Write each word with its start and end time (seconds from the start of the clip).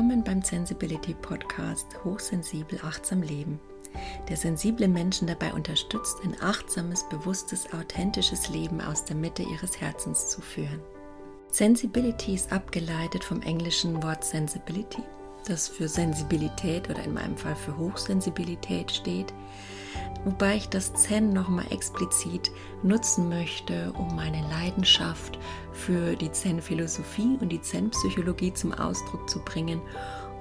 Willkommen 0.00 0.24
beim 0.24 0.40
Sensibility 0.40 1.12
Podcast 1.12 1.86
Hochsensibel 2.04 2.80
achtsam 2.82 3.20
leben, 3.20 3.60
der 4.30 4.38
sensible 4.38 4.88
Menschen 4.88 5.28
dabei 5.28 5.52
unterstützt, 5.52 6.16
ein 6.24 6.34
achtsames, 6.40 7.06
bewusstes, 7.10 7.70
authentisches 7.74 8.48
Leben 8.48 8.80
aus 8.80 9.04
der 9.04 9.14
Mitte 9.14 9.42
ihres 9.42 9.78
Herzens 9.78 10.30
zu 10.30 10.40
führen. 10.40 10.80
Sensibility 11.50 12.34
ist 12.34 12.50
abgeleitet 12.50 13.22
vom 13.22 13.42
englischen 13.42 14.02
Wort 14.02 14.24
Sensibility, 14.24 15.02
das 15.48 15.68
für 15.68 15.88
Sensibilität 15.88 16.88
oder 16.90 17.02
in 17.02 17.14
meinem 17.14 17.36
Fall 17.36 17.56
für 17.56 17.76
Hochsensibilität 17.76 18.90
steht, 18.90 19.32
wobei 20.24 20.56
ich 20.56 20.68
das 20.68 20.92
Zen 20.94 21.32
nochmal 21.32 21.66
explizit 21.70 22.50
nutzen 22.82 23.28
möchte, 23.28 23.92
um 23.98 24.14
meine 24.14 24.42
Leidenschaft 24.48 25.38
für 25.72 26.16
die 26.16 26.30
Zen-Philosophie 26.30 27.38
und 27.40 27.50
die 27.50 27.60
Zen-Psychologie 27.60 28.52
zum 28.52 28.72
Ausdruck 28.72 29.28
zu 29.28 29.40
bringen 29.44 29.80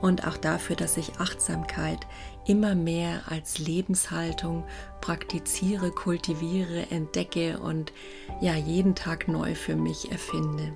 und 0.02 0.26
auch 0.26 0.38
dafür, 0.38 0.76
dass 0.76 0.98
ich 0.98 1.20
Achtsamkeit 1.20 2.08
immer 2.46 2.74
mehr 2.76 3.24
als 3.28 3.60
Lebenshaltung 3.60 4.64
praktiziere, 5.02 5.92
kultiviere, 5.92 6.90
entdecke 6.90 7.60
und 7.60 7.92
ja 8.42 8.56
jeden 8.56 8.96
Tag 8.96 9.28
neu 9.28 9.56
für 9.56 9.76
mich 9.76 10.12
erfinde. 10.12 10.76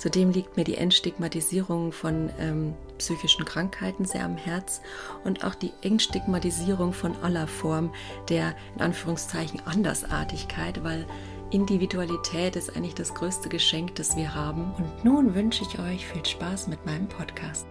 Zudem 0.00 0.30
liegt 0.30 0.56
mir 0.56 0.64
die 0.64 0.78
Entstigmatisierung 0.78 1.92
von 1.92 2.30
ähm, 2.38 2.72
psychischen 2.96 3.44
Krankheiten 3.44 4.06
sehr 4.06 4.24
am 4.24 4.38
Herz 4.38 4.80
und 5.24 5.44
auch 5.44 5.54
die 5.54 5.74
Entstigmatisierung 5.82 6.94
von 6.94 7.14
aller 7.16 7.46
Form 7.46 7.92
der 8.30 8.54
in 8.74 8.80
Anführungszeichen 8.80 9.60
Andersartigkeit, 9.66 10.82
weil 10.82 11.06
Individualität 11.50 12.56
ist 12.56 12.74
eigentlich 12.74 12.94
das 12.94 13.12
größte 13.12 13.50
Geschenk, 13.50 13.94
das 13.96 14.16
wir 14.16 14.34
haben. 14.34 14.72
Und 14.78 15.04
nun 15.04 15.34
wünsche 15.34 15.64
ich 15.64 15.78
euch 15.78 16.06
viel 16.06 16.24
Spaß 16.24 16.68
mit 16.68 16.86
meinem 16.86 17.06
Podcast. 17.06 17.66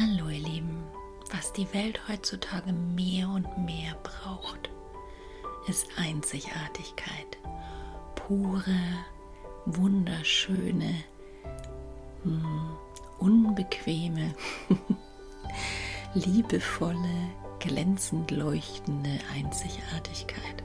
Hallo 0.00 0.28
ihr 0.28 0.44
Lieben, 0.48 0.82
was 1.30 1.52
die 1.52 1.72
Welt 1.72 2.00
heutzutage 2.08 2.72
mehr 2.72 3.28
und 3.28 3.46
mehr 3.64 3.96
braucht, 4.02 4.68
ist 5.68 5.86
Einzigartigkeit. 5.96 7.38
Pure, 8.16 8.80
wunderschöne, 9.64 11.04
unbequeme, 13.18 14.34
liebevolle, 16.14 17.30
glänzend 17.58 18.30
leuchtende 18.30 19.18
Einzigartigkeit. 19.34 20.62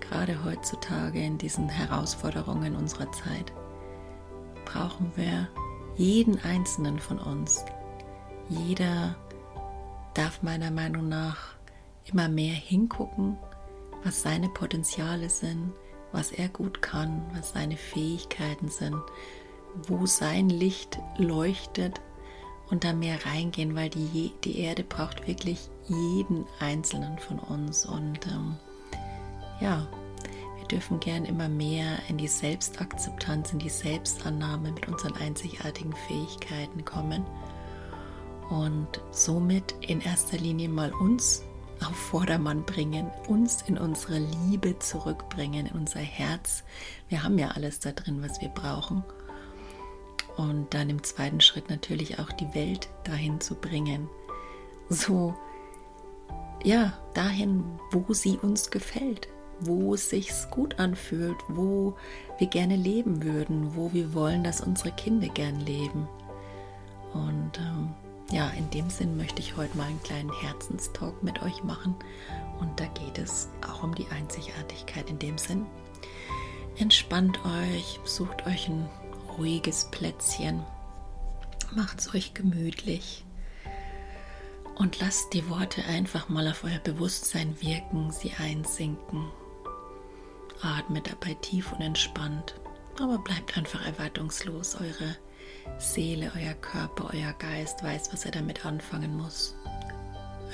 Gerade 0.00 0.44
heutzutage 0.44 1.20
in 1.22 1.38
diesen 1.38 1.68
Herausforderungen 1.68 2.76
unserer 2.76 3.10
Zeit 3.12 3.52
brauchen 4.64 5.12
wir 5.16 5.48
jeden 5.96 6.42
einzelnen 6.42 6.98
von 6.98 7.18
uns. 7.18 7.64
Jeder 8.48 9.16
darf 10.14 10.42
meiner 10.42 10.70
Meinung 10.70 11.08
nach 11.08 11.54
immer 12.04 12.28
mehr 12.28 12.54
hingucken, 12.54 13.36
was 14.04 14.22
seine 14.22 14.48
Potenziale 14.48 15.28
sind, 15.28 15.72
was 16.12 16.32
er 16.32 16.48
gut 16.48 16.80
kann, 16.80 17.22
was 17.34 17.52
seine 17.52 17.76
Fähigkeiten 17.76 18.68
sind, 18.68 19.02
wo 19.86 20.06
sein 20.06 20.48
Licht 20.48 20.98
leuchtet 21.16 22.00
und 22.70 22.84
da 22.84 22.92
mehr 22.92 23.24
reingehen, 23.24 23.74
weil 23.74 23.88
die, 23.90 24.32
die 24.44 24.60
Erde 24.60 24.84
braucht 24.84 25.26
wirklich 25.26 25.70
jeden 25.88 26.44
einzelnen 26.60 27.18
von 27.18 27.38
uns. 27.38 27.86
Und 27.86 28.26
ähm, 28.26 28.56
ja, 29.60 29.86
wir 30.58 30.66
dürfen 30.68 31.00
gern 31.00 31.24
immer 31.24 31.48
mehr 31.48 31.98
in 32.08 32.18
die 32.18 32.28
Selbstakzeptanz, 32.28 33.52
in 33.52 33.58
die 33.58 33.70
Selbstannahme 33.70 34.72
mit 34.72 34.88
unseren 34.88 35.14
einzigartigen 35.14 35.94
Fähigkeiten 36.06 36.84
kommen 36.84 37.24
und 38.50 39.00
somit 39.10 39.74
in 39.80 40.00
erster 40.00 40.38
Linie 40.38 40.68
mal 40.68 40.92
uns 40.92 41.42
auf 41.80 41.94
Vordermann 41.94 42.64
bringen, 42.64 43.08
uns 43.28 43.62
in 43.62 43.78
unsere 43.78 44.18
Liebe 44.18 44.78
zurückbringen, 44.80 45.66
in 45.66 45.76
unser 45.76 46.00
Herz. 46.00 46.64
Wir 47.08 47.22
haben 47.22 47.38
ja 47.38 47.48
alles 47.48 47.78
da 47.78 47.92
drin, 47.92 48.20
was 48.20 48.40
wir 48.40 48.48
brauchen 48.48 49.04
und 50.38 50.72
dann 50.72 50.88
im 50.88 51.02
zweiten 51.02 51.40
Schritt 51.40 51.68
natürlich 51.68 52.20
auch 52.20 52.30
die 52.30 52.54
Welt 52.54 52.88
dahin 53.02 53.40
zu 53.40 53.56
bringen. 53.56 54.08
So, 54.88 55.34
ja, 56.62 56.92
dahin, 57.12 57.64
wo 57.90 58.14
sie 58.14 58.38
uns 58.38 58.70
gefällt, 58.70 59.28
wo 59.60 59.94
es 59.94 60.10
sich 60.10 60.30
gut 60.50 60.78
anfühlt, 60.78 61.36
wo 61.48 61.96
wir 62.38 62.46
gerne 62.46 62.76
leben 62.76 63.24
würden, 63.24 63.74
wo 63.74 63.92
wir 63.92 64.14
wollen, 64.14 64.44
dass 64.44 64.60
unsere 64.60 64.92
Kinder 64.92 65.28
gern 65.28 65.60
leben. 65.60 66.08
Und 67.12 67.58
ähm, 67.58 67.88
ja, 68.30 68.48
in 68.50 68.70
dem 68.70 68.88
Sinn 68.90 69.16
möchte 69.16 69.40
ich 69.40 69.56
heute 69.56 69.76
mal 69.76 69.88
einen 69.88 70.02
kleinen 70.04 70.32
Herzenstalk 70.40 71.20
mit 71.22 71.42
euch 71.42 71.64
machen. 71.64 71.96
Und 72.60 72.78
da 72.78 72.84
geht 72.86 73.18
es 73.18 73.48
auch 73.68 73.82
um 73.82 73.92
die 73.94 74.06
Einzigartigkeit 74.08 75.10
in 75.10 75.18
dem 75.18 75.36
Sinn. 75.36 75.66
Entspannt 76.76 77.40
euch, 77.44 77.98
sucht 78.04 78.46
euch 78.46 78.68
ein 78.68 78.88
ruhiges 79.38 79.86
Plätzchen. 79.90 80.64
Macht 81.74 82.00
es 82.00 82.14
euch 82.14 82.34
gemütlich 82.34 83.24
und 84.76 85.00
lasst 85.00 85.32
die 85.32 85.48
Worte 85.48 85.84
einfach 85.84 86.28
mal 86.28 86.48
auf 86.48 86.64
euer 86.64 86.78
Bewusstsein 86.78 87.60
wirken, 87.60 88.10
sie 88.10 88.32
einsinken. 88.38 89.30
Atmet 90.60 91.08
dabei 91.08 91.34
tief 91.34 91.72
und 91.72 91.80
entspannt, 91.80 92.54
aber 93.00 93.18
bleibt 93.18 93.56
einfach 93.56 93.84
erwartungslos. 93.86 94.76
Eure 94.76 95.16
Seele, 95.78 96.32
euer 96.36 96.54
Körper, 96.54 97.10
euer 97.12 97.32
Geist 97.34 97.82
weiß, 97.82 98.12
was 98.12 98.24
er 98.24 98.32
damit 98.32 98.66
anfangen 98.66 99.16
muss. 99.16 99.54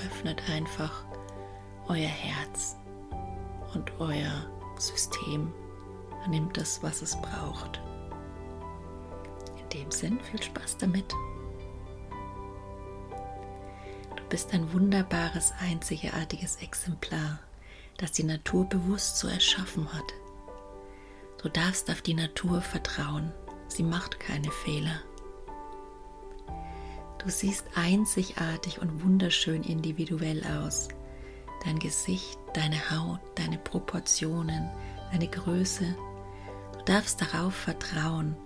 Öffnet 0.06 0.42
einfach 0.50 1.04
euer 1.88 2.08
Herz 2.08 2.76
und 3.74 3.90
euer 3.98 4.46
System. 4.78 5.52
Nimmt 6.28 6.56
das, 6.56 6.82
was 6.82 7.02
es 7.02 7.16
braucht 7.16 7.80
dem 9.74 9.90
Sinn 9.90 10.18
viel 10.20 10.42
Spaß 10.42 10.78
damit. 10.78 11.12
Du 14.16 14.22
bist 14.30 14.52
ein 14.52 14.72
wunderbares, 14.72 15.52
einzigartiges 15.60 16.56
Exemplar, 16.56 17.40
das 17.98 18.12
die 18.12 18.24
Natur 18.24 18.64
bewusst 18.68 19.18
so 19.18 19.28
erschaffen 19.28 19.92
hat. 19.92 20.14
Du 21.42 21.48
darfst 21.48 21.90
auf 21.90 22.00
die 22.00 22.14
Natur 22.14 22.62
vertrauen, 22.62 23.32
sie 23.68 23.82
macht 23.82 24.18
keine 24.18 24.50
Fehler. 24.50 25.00
Du 27.24 27.30
siehst 27.30 27.66
einzigartig 27.74 28.80
und 28.80 29.02
wunderschön 29.02 29.62
individuell 29.62 30.42
aus. 30.60 30.88
Dein 31.64 31.78
Gesicht, 31.78 32.38
deine 32.52 32.90
Haut, 32.90 33.20
deine 33.34 33.56
Proportionen, 33.56 34.70
deine 35.10 35.28
Größe. 35.28 35.96
Du 36.74 36.84
darfst 36.84 37.22
darauf 37.22 37.54
vertrauen, 37.54 38.36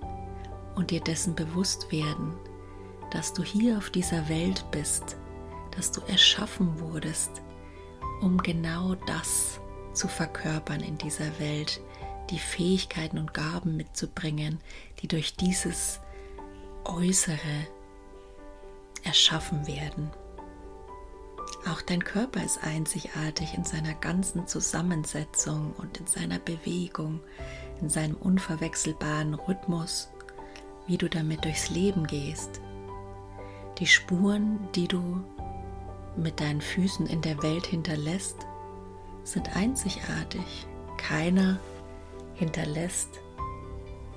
und 0.79 0.93
dir 0.93 1.01
dessen 1.01 1.35
bewusst 1.35 1.91
werden, 1.91 2.35
dass 3.11 3.33
du 3.33 3.43
hier 3.43 3.79
auf 3.79 3.91
dieser 3.91 4.29
Welt 4.29 4.65
bist, 4.71 5.17
dass 5.73 5.91
du 5.91 6.01
erschaffen 6.03 6.79
wurdest, 6.79 7.43
um 8.21 8.39
genau 8.39 8.95
das 9.07 9.61
zu 9.93 10.07
verkörpern 10.07 10.81
in 10.81 10.97
dieser 10.97 11.39
Welt, 11.41 11.81
die 12.31 12.39
Fähigkeiten 12.39 13.19
und 13.19 13.35
Gaben 13.35 13.77
mitzubringen, 13.77 14.61
die 15.03 15.09
durch 15.09 15.35
dieses 15.35 15.99
Äußere 16.85 17.67
erschaffen 19.03 19.67
werden. 19.67 20.11
Auch 21.69 21.83
dein 21.83 22.05
Körper 22.05 22.45
ist 22.45 22.63
einzigartig 22.63 23.55
in 23.55 23.65
seiner 23.65 23.95
ganzen 23.95 24.47
Zusammensetzung 24.47 25.75
und 25.79 25.99
in 25.99 26.07
seiner 26.07 26.39
Bewegung, 26.39 27.21
in 27.81 27.89
seinem 27.89 28.15
unverwechselbaren 28.15 29.35
Rhythmus, 29.35 30.11
wie 30.89 30.99
du 30.99 31.09
damit 31.09 31.45
durchs 31.45 31.71
Leben 31.71 32.07
gehst. 32.07 32.61
Die 33.79 33.87
Spuren, 33.87 34.59
die 34.75 34.89
du 34.89 35.23
mit 36.17 36.41
deinen 36.41 36.61
Füßen 36.61 37.07
in 37.07 37.23
der 37.23 37.41
Welt 37.43 37.67
hinterlässt, 37.67 38.47
sind 39.23 39.55
einzigartig. 39.55 40.67
Keiner 40.97 41.61
hinterlässt 42.35 43.21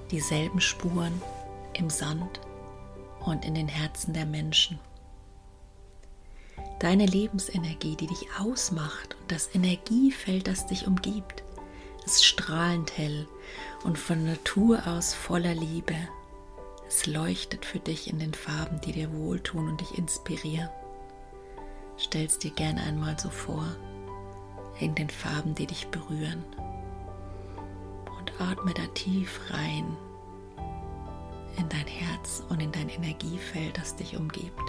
dieselben 0.09 0.59
Spuren 0.59 1.21
im 1.73 1.89
Sand 1.89 2.39
und 3.25 3.45
in 3.45 3.53
den 3.53 3.68
Herzen 3.68 4.13
der 4.13 4.25
Menschen. 4.25 4.79
Deine 6.79 7.06
Lebensenergie, 7.06 7.95
die 7.95 8.07
dich 8.07 8.27
ausmacht 8.39 9.15
und 9.21 9.31
das 9.31 9.53
Energiefeld, 9.53 10.47
das 10.47 10.65
dich 10.65 10.88
umgibt, 10.88 11.44
ist 12.06 12.25
strahlend 12.25 12.97
hell 12.97 13.27
und 13.83 14.00
von 14.00 14.25
Natur 14.25 14.88
aus 14.88 15.13
voller 15.13 15.53
Liebe. 15.53 15.95
Es 16.93 17.05
leuchtet 17.05 17.65
für 17.65 17.79
dich 17.79 18.09
in 18.09 18.19
den 18.19 18.33
Farben, 18.33 18.81
die 18.81 18.91
dir 18.91 19.13
wohltun 19.13 19.69
und 19.69 19.79
dich 19.79 19.97
inspirieren. 19.97 20.69
Stell's 21.95 22.38
dir 22.38 22.51
gerne 22.51 22.81
einmal 22.83 23.17
so 23.17 23.29
vor, 23.29 23.65
in 24.77 24.93
den 24.93 25.09
Farben, 25.09 25.55
die 25.55 25.67
dich 25.67 25.88
berühren. 25.88 26.43
Und 28.19 28.33
atme 28.41 28.73
da 28.73 28.85
tief 28.88 29.39
rein 29.51 29.95
in 31.57 31.69
dein 31.69 31.88
Herz 31.88 32.43
und 32.49 32.61
in 32.61 32.73
dein 32.73 32.89
Energiefeld, 32.89 33.77
das 33.77 33.95
dich 33.95 34.17
umgibt. 34.17 34.59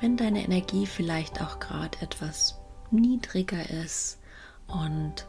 Wenn 0.00 0.16
deine 0.16 0.44
Energie 0.44 0.86
vielleicht 0.86 1.42
auch 1.42 1.58
gerade 1.58 2.00
etwas 2.02 2.60
niedriger 2.92 3.68
ist 3.82 4.20
und 4.68 5.26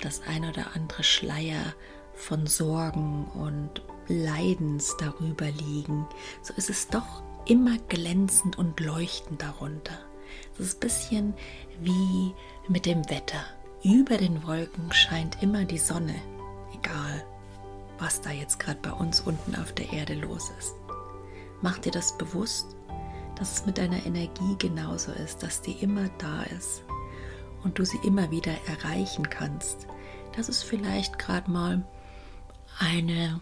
das 0.00 0.22
ein 0.22 0.44
oder 0.44 0.74
andere 0.74 1.04
Schleier 1.04 1.72
von 2.16 2.46
Sorgen 2.46 3.26
und 3.34 3.82
Leidens 4.08 4.96
darüber 4.98 5.46
liegen, 5.46 6.06
so 6.42 6.52
ist 6.54 6.70
es 6.70 6.88
doch 6.88 7.22
immer 7.46 7.78
glänzend 7.88 8.58
und 8.58 8.80
leuchtend 8.80 9.42
darunter. 9.42 9.98
Es 10.54 10.60
ist 10.60 10.76
ein 10.76 10.80
bisschen 10.80 11.34
wie 11.80 12.34
mit 12.68 12.86
dem 12.86 13.08
Wetter. 13.10 13.44
Über 13.82 14.16
den 14.16 14.44
Wolken 14.46 14.92
scheint 14.92 15.42
immer 15.42 15.64
die 15.64 15.78
Sonne, 15.78 16.14
egal 16.74 17.24
was 17.98 18.20
da 18.20 18.30
jetzt 18.30 18.58
gerade 18.58 18.78
bei 18.82 18.92
uns 18.92 19.20
unten 19.20 19.54
auf 19.56 19.72
der 19.72 19.92
Erde 19.92 20.14
los 20.14 20.50
ist. 20.58 20.74
Mach 21.62 21.78
dir 21.78 21.92
das 21.92 22.16
bewusst, 22.18 22.76
dass 23.36 23.52
es 23.52 23.66
mit 23.66 23.78
deiner 23.78 24.04
Energie 24.04 24.56
genauso 24.58 25.12
ist, 25.12 25.42
dass 25.42 25.62
die 25.62 25.72
immer 25.72 26.08
da 26.18 26.42
ist 26.56 26.82
und 27.64 27.78
du 27.78 27.84
sie 27.84 27.98
immer 28.04 28.30
wieder 28.30 28.52
erreichen 28.66 29.28
kannst. 29.30 29.86
Das 30.36 30.48
ist 30.48 30.62
vielleicht 30.62 31.18
gerade 31.18 31.50
mal 31.50 31.86
eine 32.78 33.40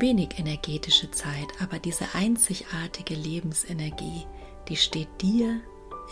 wenig 0.00 0.38
energetische 0.38 1.10
Zeit, 1.10 1.48
aber 1.60 1.78
diese 1.78 2.14
einzigartige 2.14 3.14
Lebensenergie, 3.14 4.26
die 4.68 4.76
steht 4.76 5.08
dir 5.20 5.60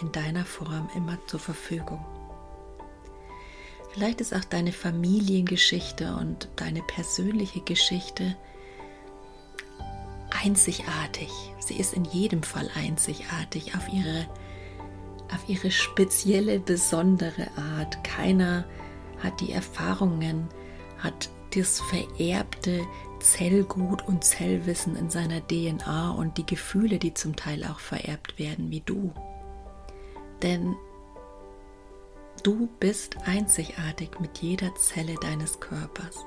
in 0.00 0.12
deiner 0.12 0.44
Form 0.44 0.88
immer 0.94 1.18
zur 1.26 1.40
Verfügung. 1.40 2.04
Vielleicht 3.92 4.20
ist 4.20 4.34
auch 4.34 4.44
deine 4.44 4.72
Familiengeschichte 4.72 6.14
und 6.14 6.48
deine 6.56 6.82
persönliche 6.82 7.60
Geschichte 7.60 8.36
einzigartig. 10.44 11.28
Sie 11.58 11.76
ist 11.76 11.94
in 11.94 12.04
jedem 12.04 12.42
Fall 12.42 12.70
einzigartig 12.74 13.74
auf 13.74 13.88
ihre, 13.92 14.26
auf 15.34 15.48
ihre 15.48 15.70
spezielle, 15.70 16.60
besondere 16.60 17.48
Art. 17.56 18.02
Keiner 18.04 18.64
hat 19.22 19.40
die 19.40 19.50
Erfahrungen, 19.50 20.48
hat 20.98 21.30
das 21.54 21.80
vererbte 21.80 22.86
Zellgut 23.20 24.06
und 24.06 24.24
Zellwissen 24.24 24.96
in 24.96 25.10
seiner 25.10 25.46
DNA 25.46 26.12
und 26.12 26.38
die 26.38 26.46
Gefühle, 26.46 26.98
die 26.98 27.14
zum 27.14 27.36
Teil 27.36 27.64
auch 27.64 27.80
vererbt 27.80 28.38
werden 28.38 28.70
wie 28.70 28.80
du. 28.80 29.12
Denn 30.42 30.76
Du 32.42 32.70
bist 32.78 33.18
einzigartig 33.26 34.18
mit 34.18 34.38
jeder 34.38 34.74
Zelle 34.74 35.14
deines 35.16 35.60
Körpers. 35.60 36.24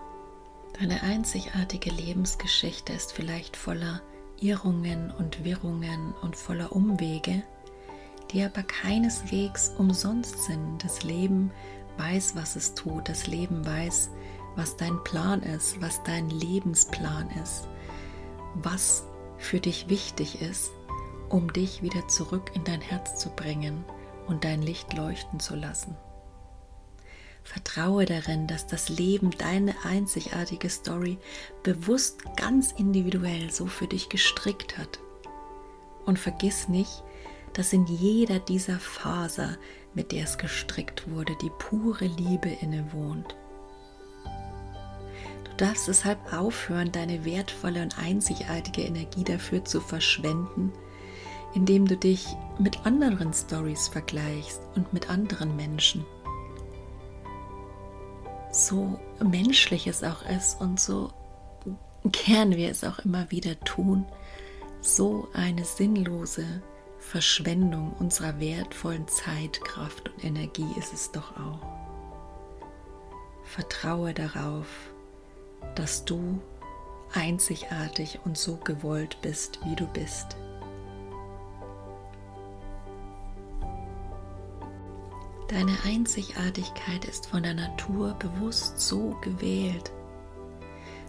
Deine 0.80 1.02
einzigartige 1.02 1.90
Lebensgeschichte 1.90 2.94
ist 2.94 3.14
vielleicht 3.14 3.58
voller 3.58 4.00
Irrungen 4.40 5.10
und 5.10 5.44
Wirrungen 5.44 6.14
und 6.22 6.36
voller 6.36 6.72
Umwege, 6.72 7.42
die 8.32 8.44
aber 8.44 8.62
keineswegs 8.62 9.70
umsonst 9.80 10.44
sind. 10.44 10.84
Das 10.84 11.02
Leben 11.02 11.50
weiß, 11.98 12.36
was 12.36 12.56
es 12.56 12.76
tut. 12.76 13.10
Das 13.10 13.26
Leben 13.26 13.66
weiß, 13.66 14.12
was 14.56 14.78
dein 14.78 15.04
Plan 15.04 15.42
ist, 15.42 15.82
was 15.82 16.04
dein 16.04 16.30
Lebensplan 16.30 17.30
ist, 17.44 17.68
was 18.56 19.04
für 19.38 19.60
dich 19.60 19.90
wichtig 19.90 20.42
ist, 20.42 20.72
um 21.30 21.52
dich 21.52 21.82
wieder 21.82 22.08
zurück 22.08 22.52
in 22.54 22.64
dein 22.64 22.82
Herz 22.82 23.20
zu 23.20 23.30
bringen 23.30 23.84
und 24.28 24.44
dein 24.44 24.62
Licht 24.62 24.94
leuchten 24.94 25.40
zu 25.40 25.56
lassen. 25.56 25.96
Vertraue 27.44 28.06
darin, 28.06 28.48
dass 28.48 28.68
das 28.68 28.88
Leben 28.88 29.32
deine 29.32 29.76
einzigartige 29.84 30.70
Story 30.70 31.18
bewusst 31.62 32.20
ganz 32.38 32.72
individuell 32.72 33.52
so 33.52 33.66
für 33.66 33.88
dich 33.88 34.08
gestrickt 34.08 34.78
hat. 34.78 35.00
Und 36.06 36.20
vergiss 36.20 36.70
nicht, 36.70 37.04
dass 37.54 37.74
in 37.74 37.86
jeder 37.86 38.40
dieser 38.40 38.80
Faser, 38.80 39.58
mit 39.94 40.12
der 40.12 40.24
es 40.24 40.38
gestrickt 40.38 41.10
wurde, 41.12 41.36
die 41.42 41.52
pure 41.60 42.06
Liebe 42.06 42.50
innewohnt. 42.50 43.36
Du 45.58 45.66
darfst 45.66 45.88
deshalb 45.88 46.34
aufhören, 46.34 46.92
deine 46.92 47.26
wertvolle 47.26 47.84
und 47.84 48.00
einzigartige 48.00 48.82
Energie 48.82 49.24
dafür 49.24 49.64
zu 49.64 49.82
verschwenden, 49.82 50.74
indem 51.54 51.88
du 51.88 51.96
dich 51.96 52.26
mit 52.58 52.86
anderen 52.86 53.34
Stories 53.34 53.88
vergleichst 53.88 54.62
und 54.76 54.92
mit 54.94 55.10
anderen 55.12 55.56
Menschen. 55.56 56.06
So 58.52 59.00
menschlich 59.24 59.86
es 59.86 60.04
auch 60.04 60.28
ist 60.28 60.60
und 60.60 60.80
so 60.80 61.12
gern 62.06 62.52
wir 62.52 62.70
es 62.70 62.84
auch 62.84 63.00
immer 63.00 63.30
wieder 63.32 63.60
tun, 63.62 64.06
so 64.82 65.28
eine 65.34 65.64
sinnlose 65.64 66.46
Verschwendung 66.98 67.94
unserer 68.00 68.40
wertvollen 68.40 69.08
Zeit, 69.08 69.62
Kraft 69.62 70.10
und 70.10 70.24
Energie 70.24 70.68
ist 70.78 70.94
es 70.94 71.12
doch 71.12 71.32
auch. 71.38 71.60
Vertraue 73.44 74.14
darauf, 74.14 74.93
dass 75.76 76.06
du 76.06 76.40
einzigartig 77.14 78.20
und 78.26 78.38
so 78.38 78.58
gewollt 78.58 79.18
bist, 79.22 79.60
wie 79.66 79.76
du 79.76 79.86
bist. 79.88 80.38
Deine 85.48 85.78
Einzigartigkeit 85.86 87.06
ist 87.06 87.28
von 87.28 87.44
der 87.44 87.54
Natur 87.54 88.16
bewusst 88.16 88.80
so 88.80 89.16
gewählt, 89.22 89.92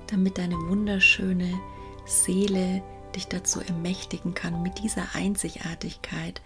damit 0.08 0.36
deine 0.36 0.56
wunderschöne 0.68 1.58
Seele 2.04 2.82
dich 3.14 3.26
dazu 3.26 3.60
ermächtigen 3.60 4.34
kann, 4.34 4.62
mit 4.62 4.82
dieser 4.82 5.14
Einzigartigkeit 5.14 6.42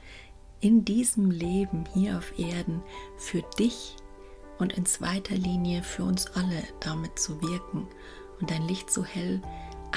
in 0.61 0.85
diesem 0.85 1.31
Leben 1.31 1.87
hier 1.93 2.19
auf 2.19 2.39
Erden 2.39 2.83
für 3.17 3.43
dich 3.59 3.97
und 4.59 4.73
in 4.73 4.87
zweiter 4.87 5.35
Linie 5.35 5.83
für 5.83 6.05
uns 6.05 6.27
alle 6.35 6.63
damit 6.81 7.19
zu 7.19 7.41
wirken 7.43 7.87
und 8.41 8.51
dein 8.51 8.67
Licht 8.67 8.91
so 8.91 9.05
hell, 9.05 9.41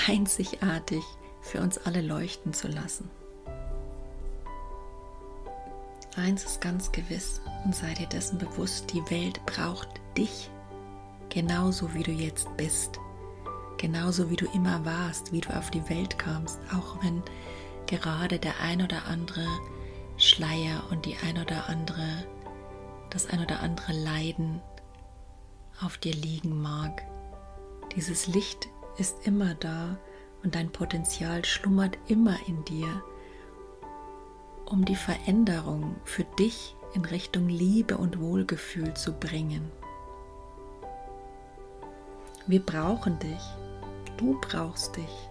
einzigartig 0.07 1.03
für 1.41 1.61
uns 1.61 1.77
alle 1.79 2.01
leuchten 2.01 2.53
zu 2.53 2.67
lassen. 2.67 3.09
Eins 6.15 6.43
ist 6.43 6.61
ganz 6.61 6.91
gewiss 6.91 7.41
und 7.63 7.75
sei 7.75 7.93
dir 7.93 8.07
dessen 8.07 8.37
bewusst, 8.37 8.91
die 8.93 9.09
Welt 9.09 9.43
braucht 9.45 9.87
dich 10.17 10.49
genauso 11.29 11.93
wie 11.93 12.03
du 12.03 12.11
jetzt 12.11 12.47
bist, 12.57 12.99
genauso 13.77 14.29
wie 14.29 14.35
du 14.35 14.45
immer 14.53 14.83
warst, 14.83 15.31
wie 15.31 15.39
du 15.39 15.55
auf 15.55 15.71
die 15.71 15.87
Welt 15.89 16.19
kamst, 16.19 16.59
auch 16.73 17.01
wenn 17.03 17.23
gerade 17.87 18.39
der 18.39 18.59
ein 18.59 18.81
oder 18.81 19.05
andere 19.07 19.47
Schleier 20.17 20.83
und 20.91 21.05
die 21.05 21.15
ein 21.25 21.37
oder 21.37 21.69
andere, 21.69 22.25
das 23.11 23.27
ein 23.27 23.41
oder 23.41 23.59
andere 23.59 23.93
Leiden 23.93 24.61
auf 25.81 25.97
dir 25.97 26.13
liegen 26.13 26.61
mag. 26.61 27.03
Dieses 27.95 28.27
Licht 28.27 28.67
ist 28.97 29.27
immer 29.27 29.53
da 29.55 29.97
und 30.43 30.55
dein 30.55 30.71
Potenzial 30.71 31.45
schlummert 31.45 31.97
immer 32.07 32.37
in 32.47 32.65
dir 32.65 33.03
um 34.65 34.85
die 34.85 34.95
Veränderung 34.95 35.95
für 36.05 36.23
dich 36.23 36.75
in 36.93 37.03
Richtung 37.03 37.49
Liebe 37.49 37.97
und 37.97 38.19
Wohlgefühl 38.21 38.93
zu 38.93 39.11
bringen. 39.11 39.69
Wir 42.47 42.61
brauchen 42.61 43.19
dich. 43.19 43.41
Du 44.17 44.39
brauchst 44.39 44.95
dich. 44.95 45.30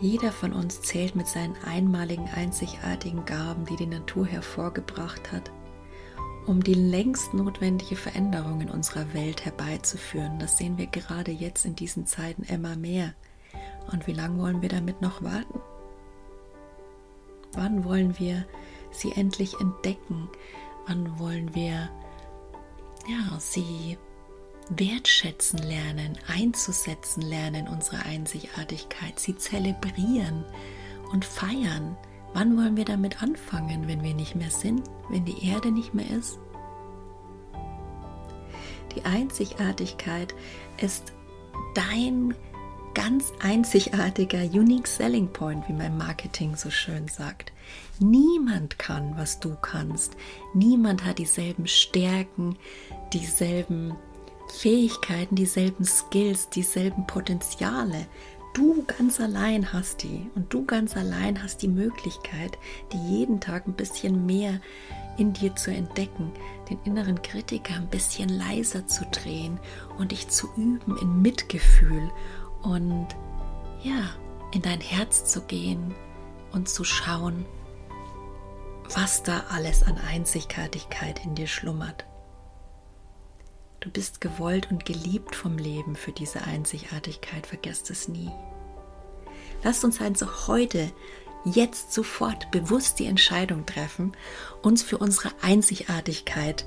Jeder 0.00 0.30
von 0.30 0.52
uns 0.52 0.82
zählt 0.82 1.16
mit 1.16 1.26
seinen 1.26 1.56
einmaligen, 1.64 2.28
einzigartigen 2.28 3.24
Gaben, 3.24 3.64
die 3.64 3.76
die 3.76 3.86
Natur 3.86 4.26
hervorgebracht 4.26 5.32
hat, 5.32 5.50
um 6.46 6.62
die 6.62 6.74
längst 6.74 7.32
notwendige 7.32 7.96
Veränderung 7.96 8.60
in 8.60 8.70
unserer 8.70 9.14
Welt 9.14 9.44
herbeizuführen. 9.44 10.38
Das 10.38 10.58
sehen 10.58 10.76
wir 10.76 10.86
gerade 10.86 11.30
jetzt 11.30 11.64
in 11.64 11.74
diesen 11.76 12.06
Zeiten 12.06 12.42
immer 12.42 12.76
mehr. 12.76 13.14
Und 13.90 14.06
wie 14.06 14.12
lange 14.12 14.38
wollen 14.42 14.60
wir 14.60 14.68
damit 14.68 15.00
noch 15.00 15.22
warten? 15.22 15.60
Wann 17.52 17.84
wollen 17.84 18.18
wir 18.18 18.44
sie 18.90 19.12
endlich 19.12 19.58
entdecken? 19.60 20.28
Wann 20.86 21.18
wollen 21.18 21.54
wir 21.54 21.88
ja, 23.08 23.38
sie 23.38 23.96
wertschätzen 24.70 25.58
lernen, 25.60 26.18
einzusetzen 26.26 27.22
lernen, 27.22 27.68
unsere 27.68 28.04
Einzigartigkeit, 28.04 29.18
sie 29.18 29.36
zelebrieren 29.36 30.44
und 31.12 31.24
feiern. 31.24 31.96
Wann 32.34 32.56
wollen 32.56 32.76
wir 32.76 32.84
damit 32.84 33.22
anfangen, 33.22 33.88
wenn 33.88 34.02
wir 34.02 34.14
nicht 34.14 34.34
mehr 34.34 34.50
sind, 34.50 34.82
wenn 35.08 35.24
die 35.24 35.48
Erde 35.48 35.70
nicht 35.70 35.94
mehr 35.94 36.10
ist? 36.10 36.38
Die 38.94 39.04
Einzigartigkeit 39.04 40.34
ist 40.80 41.12
dein 41.74 42.34
ganz 42.94 43.30
einzigartiger 43.40 44.40
Unique 44.40 44.86
Selling 44.86 45.28
Point, 45.28 45.68
wie 45.68 45.74
mein 45.74 45.98
Marketing 45.98 46.56
so 46.56 46.70
schön 46.70 47.08
sagt. 47.08 47.52
Niemand 47.98 48.78
kann, 48.78 49.14
was 49.18 49.38
du 49.38 49.54
kannst. 49.60 50.16
Niemand 50.54 51.04
hat 51.04 51.18
dieselben 51.18 51.66
Stärken, 51.66 52.56
dieselben 53.12 53.94
Fähigkeiten, 54.48 55.36
dieselben 55.36 55.84
Skills, 55.84 56.48
dieselben 56.48 57.06
Potenziale. 57.06 58.06
Du 58.54 58.84
ganz 58.86 59.20
allein 59.20 59.72
hast 59.72 60.02
die 60.02 60.30
und 60.34 60.52
du 60.52 60.64
ganz 60.64 60.96
allein 60.96 61.42
hast 61.42 61.60
die 61.60 61.68
Möglichkeit, 61.68 62.56
die 62.92 63.18
jeden 63.18 63.38
Tag 63.38 63.66
ein 63.66 63.74
bisschen 63.74 64.24
mehr 64.24 64.60
in 65.18 65.32
dir 65.32 65.54
zu 65.56 65.70
entdecken, 65.70 66.32
den 66.70 66.78
inneren 66.84 67.20
Kritiker 67.20 67.74
ein 67.74 67.88
bisschen 67.88 68.28
leiser 68.28 68.86
zu 68.86 69.04
drehen 69.06 69.58
und 69.98 70.12
dich 70.12 70.28
zu 70.28 70.48
üben 70.56 70.96
in 71.00 71.20
Mitgefühl 71.20 72.10
und 72.62 73.08
ja, 73.82 74.10
in 74.52 74.62
dein 74.62 74.80
Herz 74.80 75.24
zu 75.24 75.42
gehen 75.42 75.94
und 76.52 76.68
zu 76.68 76.84
schauen, 76.84 77.44
was 78.94 79.22
da 79.22 79.44
alles 79.50 79.82
an 79.82 79.98
Einzigartigkeit 79.98 81.24
in 81.24 81.34
dir 81.34 81.46
schlummert. 81.46 82.06
Du 83.86 83.92
bist 83.92 84.20
gewollt 84.20 84.68
und 84.72 84.84
geliebt 84.84 85.36
vom 85.36 85.58
Leben 85.58 85.94
für 85.94 86.10
diese 86.10 86.42
Einzigartigkeit, 86.42 87.46
vergesst 87.46 87.88
es 87.88 88.08
nie. 88.08 88.32
Lasst 89.62 89.84
uns 89.84 90.00
also 90.00 90.26
heute, 90.48 90.90
jetzt 91.44 91.92
sofort 91.92 92.50
bewusst 92.50 92.98
die 92.98 93.06
Entscheidung 93.06 93.64
treffen, 93.64 94.16
uns 94.60 94.82
für 94.82 94.98
unsere 94.98 95.30
Einzigartigkeit 95.40 96.66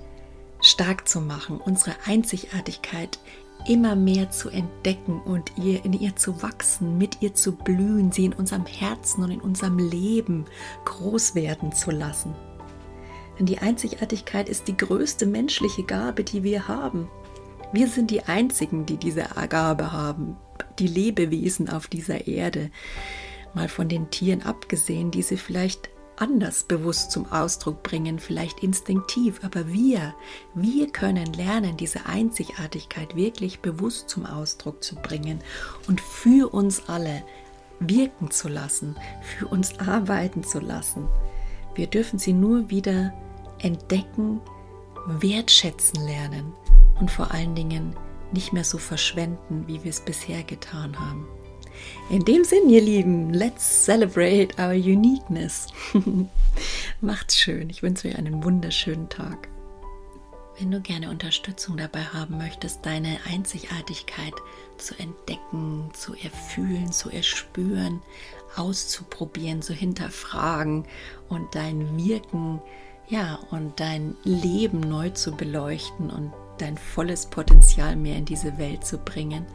stark 0.62 1.10
zu 1.10 1.20
machen, 1.20 1.58
unsere 1.58 1.94
Einzigartigkeit 2.06 3.20
immer 3.68 3.98
mehr 3.98 4.32
zu 4.32 4.48
entdecken 4.50 5.22
und 5.22 5.52
ihr 5.58 5.84
in 5.84 5.92
ihr 5.92 6.16
zu 6.16 6.42
wachsen, 6.42 6.98
mit 6.98 7.22
ihr 7.22 7.36
zu 7.36 7.52
blühen, 7.52 8.14
sie 8.14 8.24
in 8.24 8.34
unserem 8.34 8.66
Herzen 8.66 9.26
und 9.26 9.32
in 9.32 9.42
unserem 9.42 9.78
Leben 9.78 10.46
groß 10.86 11.36
werden 11.36 11.74
zu 11.74 11.92
lassen. 11.92 12.34
Denn 13.40 13.46
die 13.46 13.60
Einzigartigkeit 13.60 14.50
ist 14.50 14.68
die 14.68 14.76
größte 14.76 15.26
menschliche 15.26 15.84
Gabe, 15.84 16.26
die 16.26 16.44
wir 16.44 16.68
haben. 16.68 17.10
Wir 17.72 17.88
sind 17.88 18.12
die 18.12 18.24
Einzigen, 18.24 18.86
die 18.86 18.98
diese 18.98 19.24
Gabe 19.48 19.94
haben, 19.94 20.36
die 20.78 20.88
Lebewesen 20.88 21.70
auf 21.70 21.88
dieser 21.88 22.28
Erde. 22.28 22.70
Mal 23.54 23.70
von 23.70 23.88
den 23.88 24.10
Tieren 24.12 24.42
abgesehen, 24.42 25.10
die 25.10 25.22
sie 25.22 25.38
vielleicht 25.38 25.90
anders 26.18 26.64
bewusst 26.64 27.12
zum 27.12 27.32
Ausdruck 27.32 27.82
bringen, 27.82 28.20
vielleicht 28.20 28.62
instinktiv, 28.62 29.40
aber 29.42 29.72
wir, 29.72 30.14
wir 30.54 30.92
können 30.92 31.32
lernen, 31.32 31.78
diese 31.78 32.06
Einzigartigkeit 32.08 33.16
wirklich 33.16 33.62
bewusst 33.62 34.10
zum 34.10 34.26
Ausdruck 34.26 34.84
zu 34.84 34.96
bringen 34.96 35.40
und 35.88 36.02
für 36.02 36.54
uns 36.54 36.90
alle 36.90 37.24
wirken 37.80 38.32
zu 38.32 38.50
lassen, 38.50 38.98
für 39.22 39.48
uns 39.48 39.80
arbeiten 39.80 40.44
zu 40.44 40.60
lassen. 40.60 41.08
Wir 41.76 41.88
dürfen 41.88 42.20
sie 42.20 42.34
nur 42.34 42.70
wieder 42.70 43.14
entdecken, 43.60 44.42
wertschätzen 45.08 46.06
lernen 46.06 46.54
und 47.00 47.10
vor 47.10 47.32
allen 47.32 47.56
Dingen 47.56 47.96
nicht 48.32 48.54
mehr 48.54 48.64
so 48.64 48.78
verschwenden, 48.78 49.64
wie 49.68 49.84
wir 49.84 49.90
es 49.90 50.02
bisher 50.02 50.44
getan 50.44 51.00
haben. 51.00 51.28
In 52.10 52.26
dem 52.26 52.44
Sinn, 52.44 52.70
ihr 52.70 52.82
Lieben, 52.82 53.34
let's 53.34 53.86
celebrate 53.86 54.50
our 54.60 54.72
uniqueness. 54.72 55.68
Macht's 57.02 57.38
schön. 57.38 57.70
Ich 57.70 57.82
wünsche 57.82 58.10
euch 58.10 58.18
einen 58.18 58.44
wunderschönen 58.44 59.08
Tag. 59.10 59.48
Wenn 60.58 60.72
du 60.72 60.82
gerne 60.82 61.10
Unterstützung 61.10 61.78
dabei 61.78 62.02
haben 62.02 62.38
möchtest, 62.38 62.86
deine 62.86 63.18
Einzigartigkeit 63.32 64.34
zu 64.78 64.94
entdecken, 65.00 65.90
zu 65.94 66.14
erfühlen, 66.16 66.92
zu 66.92 67.10
erspüren, 67.10 68.02
auszuprobieren, 68.58 69.62
zu 69.62 69.74
hinterfragen 69.74 70.86
und 71.30 71.56
dein 71.56 71.98
Wirken 71.98 72.62
ja, 73.10 73.40
und 73.50 73.80
dein 73.80 74.16
Leben 74.24 74.80
neu 74.80 75.10
zu 75.10 75.32
beleuchten 75.32 76.10
und 76.10 76.32
dein 76.60 76.78
volles 76.78 77.26
Potenzial 77.26 77.96
mehr 77.96 78.16
in 78.16 78.26
diese 78.26 78.58
Welt 78.58 78.86
zu 78.86 78.98
bringen, 79.00 79.46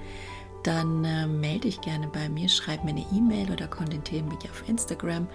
dann 0.64 1.04
äh, 1.04 1.26
melde 1.26 1.68
dich 1.68 1.80
gerne 1.80 2.08
bei 2.08 2.28
mir, 2.28 2.48
schreib 2.48 2.84
mir 2.84 2.90
eine 2.90 3.06
E-Mail 3.12 3.50
oder 3.52 3.68
kontaktiere 3.68 4.24
mich 4.24 4.50
auf 4.50 4.68
Instagram. 4.68 5.28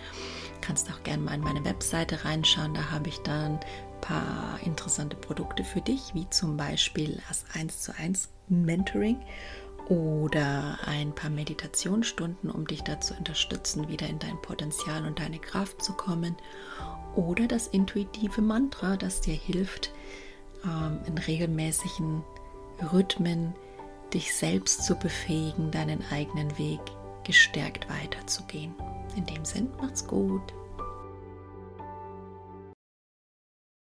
Kannst 0.60 0.92
auch 0.92 1.02
gerne 1.04 1.24
mal 1.24 1.36
in 1.36 1.42
meine 1.42 1.64
Webseite 1.64 2.26
reinschauen, 2.26 2.74
da 2.74 2.92
habe 2.92 3.10
ich 3.10 3.20
dann 3.20 3.54
ein 3.54 4.02
paar 4.02 4.60
interessante 4.66 5.16
Produkte 5.16 5.64
für 5.64 5.82
dich, 5.82 6.14
wie 6.14 6.30
zum 6.30 6.58
Beispiel 6.58 7.22
das 7.30 7.46
1 7.54 7.82
zu 7.82 7.96
1 7.96 8.30
Mentoring 8.50 9.18
oder 9.90 10.78
ein 10.86 11.14
paar 11.14 11.32
Meditationsstunden, 11.32 12.50
um 12.50 12.66
dich 12.68 12.84
da 12.84 13.02
zu 13.02 13.16
unterstützen, 13.16 13.90
wieder 13.90 14.08
in 14.08 14.20
dein 14.20 14.40
Potenzial 14.42 15.06
und 15.06 15.20
deine 15.20 15.40
Kraft 15.40 15.84
zu 15.84 15.94
kommen 15.94 16.38
oder 17.16 17.48
das 17.48 17.68
intuitive 17.68 18.42
Mantra, 18.42 18.96
das 18.96 19.22
dir 19.22 19.34
hilft, 19.34 19.92
ähm, 20.64 21.00
in 21.08 21.18
regelmäßigen 21.18 22.24
Rhythmen 22.94 23.54
dich 24.14 24.34
selbst 24.34 24.86
zu 24.86 24.96
befähigen, 24.96 25.72
deinen 25.72 26.04
eigenen 26.12 26.56
Weg 26.58 26.80
gestärkt 27.24 27.90
weiterzugehen. 27.90 28.74
In 29.16 29.26
dem 29.26 29.44
Sinn, 29.44 29.70
macht's 29.82 30.06
gut. 30.06 30.54